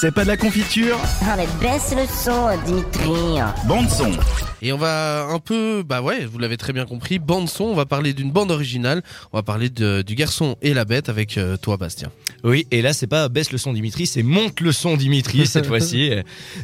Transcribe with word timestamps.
C'est 0.00 0.12
pas 0.12 0.22
de 0.24 0.28
la 0.28 0.36
confiture 0.36 0.98
Ah 1.22 1.36
mais 1.36 1.46
baisse 1.60 1.94
le 1.96 2.06
son, 2.06 2.48
Dimitri. 2.66 3.40
Bande 3.66 3.88
son 3.88 4.10
Et 4.62 4.72
on 4.72 4.76
va 4.78 5.24
un 5.30 5.38
peu, 5.38 5.82
bah 5.86 6.02
ouais, 6.02 6.24
vous 6.26 6.38
l'avez 6.38 6.56
très 6.56 6.72
bien 6.72 6.84
compris, 6.84 7.18
bande 7.18 7.48
son, 7.48 7.64
on 7.64 7.74
va 7.74 7.86
parler 7.86 8.12
d'une 8.12 8.30
bande 8.30 8.50
originale, 8.50 9.02
on 9.32 9.38
va 9.38 9.42
parler 9.42 9.70
de- 9.70 10.02
du 10.02 10.14
garçon 10.14 10.56
et 10.62 10.74
la 10.74 10.84
bête 10.84 11.08
avec 11.08 11.38
euh, 11.38 11.56
toi 11.56 11.76
Bastien. 11.76 12.10
Oui, 12.46 12.68
et 12.70 12.80
là, 12.80 12.92
c'est 12.92 13.08
pas 13.08 13.28
baisse 13.28 13.50
le 13.50 13.58
son 13.58 13.72
Dimitri, 13.72 14.06
c'est 14.06 14.22
monte 14.22 14.60
le 14.60 14.70
son 14.70 14.96
Dimitri 14.96 15.46
cette 15.48 15.66
fois-ci. 15.66 16.12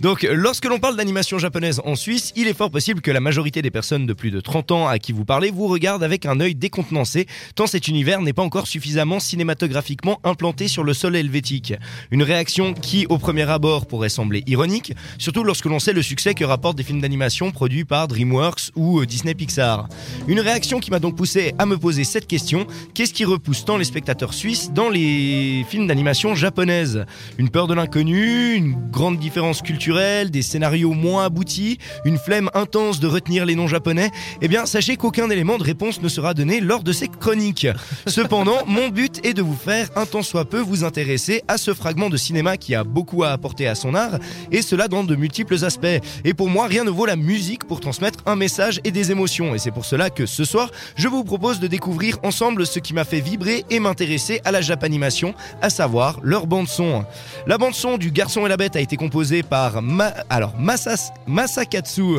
Donc, 0.00 0.26
lorsque 0.28 0.64
l'on 0.64 0.80
parle 0.80 0.96
d'animation 0.96 1.38
japonaise 1.38 1.80
en 1.84 1.94
Suisse, 1.94 2.32
il 2.34 2.48
est 2.48 2.52
fort 2.52 2.72
possible 2.72 3.00
que 3.00 3.12
la 3.12 3.20
majorité 3.20 3.62
des 3.62 3.70
personnes 3.70 4.04
de 4.04 4.12
plus 4.12 4.32
de 4.32 4.40
30 4.40 4.72
ans 4.72 4.88
à 4.88 4.98
qui 4.98 5.12
vous 5.12 5.24
parlez 5.24 5.52
vous 5.52 5.68
regardent 5.68 6.02
avec 6.02 6.26
un 6.26 6.40
œil 6.40 6.56
décontenancé, 6.56 7.28
tant 7.54 7.68
cet 7.68 7.86
univers 7.86 8.20
n'est 8.22 8.32
pas 8.32 8.42
encore 8.42 8.66
suffisamment 8.66 9.20
cinématographiquement 9.20 10.18
implanté 10.24 10.66
sur 10.66 10.82
le 10.82 10.94
sol 10.94 11.14
helvétique. 11.14 11.74
Une 12.10 12.24
réaction 12.24 12.74
qui, 12.74 13.06
au 13.08 13.18
premier 13.18 13.48
abord, 13.48 13.86
pourrait 13.86 14.08
sembler 14.08 14.42
ironique, 14.48 14.94
surtout 15.16 15.44
lorsque 15.44 15.66
l'on 15.66 15.78
sait 15.78 15.92
le 15.92 16.02
succès 16.02 16.34
que 16.34 16.44
rapportent 16.44 16.76
des 16.76 16.82
films 16.82 17.00
d'animation 17.00 17.52
produits 17.52 17.84
par 17.84 18.08
DreamWorks 18.08 18.72
ou 18.74 18.98
euh, 18.98 19.06
Disney 19.06 19.34
Pixar. 19.34 19.88
Une 20.26 20.40
réaction 20.40 20.80
qui 20.80 20.90
m'a 20.90 20.98
donc 20.98 21.14
poussé 21.14 21.54
à 21.56 21.66
me 21.66 21.78
poser 21.78 22.02
cette 22.02 22.26
question 22.26 22.66
qu'est-ce 22.94 23.14
qui 23.14 23.24
repousse 23.24 23.64
tant 23.64 23.76
les 23.76 23.84
spectateurs 23.84 24.34
suisses 24.34 24.72
dans 24.72 24.88
les 24.88 25.64
films 25.68 25.86
d'animation 25.86 26.34
japonaises 26.34 27.04
Une 27.36 27.50
peur 27.50 27.66
de 27.66 27.74
l'inconnu, 27.74 28.54
une 28.54 28.74
grande 28.90 29.18
différence 29.18 29.60
culturelle, 29.60 30.30
des 30.30 30.42
scénarios 30.42 30.94
moins 30.94 31.26
aboutis, 31.26 31.78
une 32.04 32.16
flemme 32.16 32.50
intense 32.54 33.00
de 33.00 33.06
retenir 33.06 33.44
les 33.44 33.54
noms 33.54 33.68
japonais 33.68 34.10
Eh 34.40 34.48
bien, 34.48 34.64
sachez 34.64 34.96
qu'aucun 34.96 35.28
élément 35.28 35.58
de 35.58 35.62
réponse 35.62 36.00
ne 36.00 36.08
sera 36.08 36.32
donné 36.32 36.60
lors 36.60 36.82
de 36.82 36.92
ces 36.92 37.08
chroniques. 37.08 37.66
Cependant, 38.06 38.64
mon 38.66 38.88
but 38.88 39.24
est 39.24 39.34
de 39.34 39.42
vous 39.42 39.56
faire 39.56 39.88
un 39.94 40.06
tant 40.06 40.22
soit 40.22 40.46
peu 40.46 40.60
vous 40.60 40.84
intéresser 40.84 41.42
à 41.48 41.58
ce 41.58 41.74
fragment 41.74 42.08
de 42.08 42.16
cinéma 42.16 42.56
qui 42.56 42.74
a 42.74 42.82
beaucoup 42.82 43.22
à 43.22 43.30
apporter 43.30 43.68
à 43.68 43.74
son 43.74 43.94
art, 43.94 44.18
et 44.50 44.62
cela 44.62 44.88
dans 44.88 45.04
de 45.04 45.16
multiples 45.16 45.64
aspects. 45.64 45.86
Et 46.24 46.32
pour 46.32 46.48
moi, 46.48 46.66
rien 46.66 46.84
ne 46.84 46.90
vaut 46.90 47.06
la 47.06 47.16
musique 47.16 47.64
pour 47.64 47.80
transmettre 47.80 48.20
un 48.24 48.36
message 48.36 48.80
et 48.84 48.90
des 48.90 49.10
émotions. 49.10 49.54
Et 49.54 49.58
c'est 49.58 49.70
pour 49.70 49.84
cela 49.84 50.08
que 50.08 50.24
ce 50.24 50.44
soir, 50.44 50.70
je 50.96 51.08
vous 51.08 51.24
propose 51.24 51.60
de 51.60 51.66
découvrir 51.66 52.18
ensemble 52.22 52.66
ce 52.66 52.78
qui 52.78 52.94
m'a 52.94 53.04
fait 53.04 53.20
vibrer 53.20 53.64
et 53.70 53.80
m'intéresser 53.80 54.40
à 54.44 54.52
la 54.52 54.62
japanimation, 54.62 55.34
à 55.62 55.70
savoir 55.70 56.18
leur 56.22 56.46
bande 56.46 56.68
son. 56.68 57.04
La 57.46 57.58
bande 57.58 57.74
son 57.74 57.98
du 57.98 58.10
Garçon 58.10 58.46
et 58.46 58.48
la 58.48 58.56
Bête 58.56 58.76
a 58.76 58.80
été 58.80 58.96
composée 58.96 59.42
par 59.42 59.82
Ma- 59.82 60.14
alors 60.30 60.54
Masas- 60.58 61.10
Masakatsu 61.26 62.18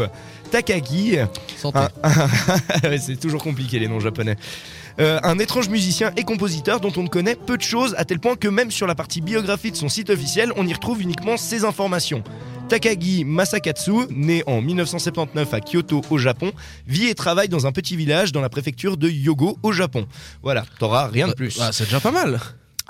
Takagi. 0.51 1.17
Un- 1.19 1.29
c'est 2.99 3.19
toujours 3.19 3.43
compliqué 3.43 3.79
les 3.79 3.87
noms 3.87 3.99
japonais. 3.99 4.35
Euh, 4.99 5.19
un 5.23 5.39
étrange 5.39 5.69
musicien 5.69 6.11
et 6.17 6.23
compositeur 6.23 6.81
dont 6.81 6.91
on 6.97 7.03
ne 7.03 7.07
connaît 7.07 7.35
peu 7.35 7.55
de 7.55 7.61
choses, 7.61 7.95
à 7.97 8.03
tel 8.03 8.19
point 8.19 8.35
que 8.35 8.49
même 8.49 8.69
sur 8.69 8.85
la 8.85 8.95
partie 8.95 9.21
biographie 9.21 9.71
de 9.71 9.77
son 9.77 9.87
site 9.87 10.09
officiel, 10.09 10.51
on 10.57 10.67
y 10.67 10.73
retrouve 10.73 11.01
uniquement 11.01 11.37
ces 11.37 11.63
informations. 11.63 12.21
Takagi 12.67 13.23
Masakatsu, 13.23 14.07
né 14.09 14.43
en 14.45 14.61
1979 14.61 15.53
à 15.53 15.59
Kyoto 15.61 16.01
au 16.09 16.17
Japon, 16.17 16.51
vit 16.85 17.07
et 17.07 17.15
travaille 17.15 17.47
dans 17.49 17.65
un 17.65 17.71
petit 17.71 17.95
village 17.95 18.31
dans 18.33 18.41
la 18.41 18.49
préfecture 18.49 18.97
de 18.97 19.07
Hyogo 19.09 19.57
au 19.63 19.71
Japon. 19.71 20.05
Voilà, 20.43 20.65
t'auras 20.79 21.07
rien 21.07 21.27
de 21.29 21.33
plus. 21.33 21.57
Ah, 21.61 21.69
c'est 21.71 21.85
déjà 21.85 21.99
pas 22.01 22.11
mal. 22.11 22.39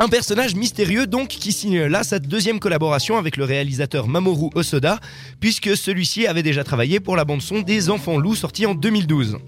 Un 0.02 0.08
personnage 0.08 0.56
mystérieux 0.56 1.08
donc 1.08 1.28
qui 1.28 1.52
signe 1.52 1.82
là 1.82 2.04
sa 2.04 2.20
deuxième 2.20 2.62
collaboration 2.62 3.18
avec 3.18 3.36
le 3.36 3.44
réalisateur 3.44 4.08
Mamoru 4.08 4.50
Osoda, 4.56 4.98
puisque 5.42 5.76
celui-ci 5.76 6.26
avait 6.26 6.42
déjà 6.42 6.64
travaillé 6.64 7.02
pour 7.02 7.18
la 7.18 7.26
bande-son 7.26 7.60
des 7.60 7.90
Enfants 7.90 8.18
Loups 8.18 8.36
sortie 8.36 8.66
en 8.66 8.76
2012. 8.76 9.40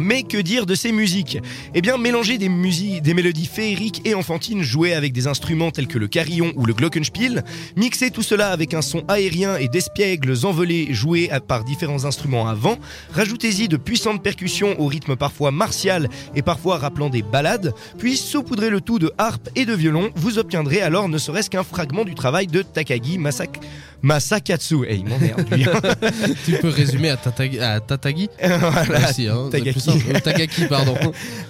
Mais 0.00 0.22
que 0.22 0.38
dire 0.38 0.66
de 0.66 0.74
ces 0.74 0.92
musiques? 0.92 1.38
Eh 1.74 1.80
bien, 1.80 1.98
mélanger 1.98 2.38
des 2.38 2.48
musiques, 2.48 3.02
des 3.02 3.14
mélodies 3.14 3.46
féeriques 3.46 4.02
et 4.04 4.14
enfantines 4.14 4.62
jouées 4.62 4.94
avec 4.94 5.12
des 5.12 5.26
instruments 5.26 5.70
tels 5.70 5.86
que 5.86 5.98
le 5.98 6.08
carillon 6.08 6.52
ou 6.56 6.64
le 6.64 6.74
glockenspiel, 6.74 7.44
mixer 7.76 8.10
tout 8.10 8.22
cela 8.22 8.50
avec 8.50 8.74
un 8.74 8.82
son 8.82 9.04
aérien 9.08 9.56
et 9.56 9.68
d'espiègles 9.68 10.34
envolés 10.44 10.92
joués 10.94 11.30
par 11.46 11.64
différents 11.64 12.04
instruments 12.04 12.48
à 12.48 12.54
vent, 12.54 12.78
rajoutez-y 13.12 13.68
de 13.68 13.76
puissantes 13.76 14.22
percussions 14.22 14.80
au 14.80 14.86
rythme 14.86 15.16
parfois 15.16 15.50
martial 15.50 16.08
et 16.34 16.42
parfois 16.42 16.78
rappelant 16.78 17.10
des 17.10 17.22
ballades, 17.22 17.74
puis 17.98 18.16
saupoudrez 18.16 18.70
le 18.70 18.80
tout 18.80 18.98
de 18.98 19.12
harpe 19.18 19.48
et 19.56 19.64
de 19.64 19.74
violon, 19.74 20.10
vous 20.14 20.38
obtiendrez 20.38 20.80
alors 20.80 21.08
ne 21.08 21.18
serait-ce 21.18 21.50
qu'un 21.50 21.62
fragment 21.62 22.04
du 22.04 22.14
travail 22.14 22.46
de 22.46 22.62
Takagi 22.62 23.18
Masak 23.18 23.60
Masakatsu. 24.02 24.84
Et 24.88 24.96
il 24.96 25.06
m'emmerde 25.06 25.46
lui. 25.50 25.64
tu 26.44 26.52
peux 26.52 26.68
résumer 26.68 27.10
à, 27.10 27.16
Tatagi, 27.16 27.60
à 27.60 27.80
Tatagi 27.80 28.28
voilà. 28.42 28.84
Merci, 28.88 29.28
hein, 29.28 29.48
simple. 29.82 30.68
Pardon. 30.68 30.94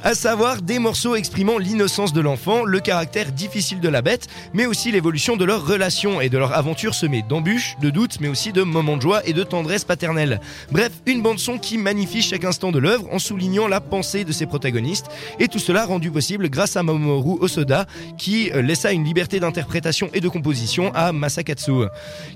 À 0.03 0.15
savoir 0.15 0.63
des 0.63 0.79
morceaux 0.79 1.15
exprimant 1.15 1.59
l'innocence 1.59 2.13
de 2.13 2.21
l'enfant, 2.21 2.65
le 2.65 2.81
caractère 2.81 3.31
difficile 3.33 3.81
de 3.81 3.89
la 3.89 4.03
bête, 4.03 4.27
mais 4.53 4.67
aussi 4.67 4.91
l'évolution 4.91 5.37
de 5.37 5.45
leur 5.45 5.67
relation 5.67 6.21
et 6.21 6.29
de 6.29 6.39
leur 6.39 6.57
aventure 6.57 6.95
semée 6.95 7.23
d'embûches, 7.29 7.77
de 7.81 7.91
doutes, 7.91 8.19
mais 8.21 8.29
aussi 8.29 8.53
de 8.53 8.63
moments 8.63 8.97
de 8.97 9.03
joie 9.03 9.27
et 9.27 9.33
de 9.33 9.43
tendresse 9.43 9.85
paternelle. 9.85 10.41
Bref, 10.71 10.93
une 11.07 11.23
bande-son 11.23 11.59
qui 11.59 11.79
magnifie 11.79 12.23
chaque 12.23 12.45
instant 12.45 12.73
de 12.73 12.79
l'œuvre 12.79 13.07
en 13.13 13.19
soulignant 13.19 13.69
la 13.69 13.81
pensée 13.81 14.25
de 14.25 14.33
ses 14.33 14.47
protagonistes, 14.47 15.07
et 15.39 15.49
tout 15.49 15.59
cela 15.59 15.85
rendu 15.85 16.11
possible 16.11 16.49
grâce 16.49 16.77
à 16.77 16.83
Mamoru 16.83 17.39
Osoda, 17.41 17.87
qui 18.19 18.51
euh, 18.53 18.63
laissa 18.63 18.93
une 18.93 19.05
liberté 19.05 19.41
d'interprétation 19.41 20.09
et 20.15 20.21
de 20.21 20.29
composition 20.29 20.93
à 20.95 21.13
Masakatsu, 21.13 21.73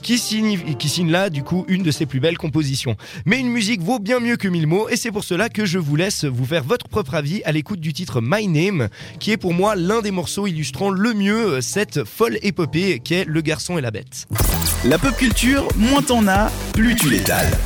qui 0.02 0.18
signe, 0.18 0.76
qui 0.78 0.88
signe 0.88 1.10
là, 1.10 1.30
du 1.30 1.42
coup, 1.42 1.64
une 1.68 1.82
de 1.82 1.90
ses 1.90 2.06
plus 2.06 2.20
belles 2.20 2.38
compositions. 2.38 2.96
Mais 3.24 3.38
une 3.38 3.48
musique 3.48 3.80
vaut 3.80 3.98
bien 3.98 4.20
mieux 4.20 4.36
que 4.36 4.48
mille 4.48 4.66
mots, 4.66 4.88
et 4.88 4.96
c'est 4.96 5.10
pour 5.10 5.24
cela 5.24 5.48
que 5.48 5.64
je 5.64 5.78
vous 5.78 5.85
laisse 5.94 6.24
vous 6.24 6.44
faire 6.44 6.64
votre 6.64 6.88
propre 6.88 7.14
avis 7.14 7.42
à 7.44 7.52
l'écoute 7.52 7.78
du 7.78 7.92
titre 7.92 8.20
My 8.20 8.48
Name, 8.48 8.88
qui 9.20 9.30
est 9.30 9.36
pour 9.36 9.54
moi 9.54 9.76
l'un 9.76 10.02
des 10.02 10.10
morceaux 10.10 10.48
illustrant 10.48 10.90
le 10.90 11.14
mieux 11.14 11.46
euh, 11.46 11.60
cette 11.60 12.02
folle 12.02 12.38
épopée 12.42 12.98
qu'est 12.98 13.24
Le 13.24 13.40
garçon 13.42 13.78
et 13.78 13.80
la 13.80 13.92
bête. 13.92 14.26
La 14.84 14.98
pop 14.98 15.16
culture, 15.16 15.68
moins 15.76 16.02
t'en 16.02 16.26
as, 16.26 16.50
plus 16.72 16.96
tu 16.96 17.10
l'étales. 17.10 17.56